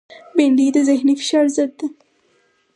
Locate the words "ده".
1.79-1.87